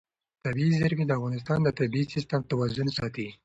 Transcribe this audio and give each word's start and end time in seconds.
طبیعي 0.43 0.71
زیرمې 0.79 1.05
د 1.07 1.11
افغانستان 1.17 1.59
د 1.63 1.69
طبعي 1.77 2.03
سیسټم 2.13 2.41
توازن 2.51 2.87
ساتي. 2.97 3.27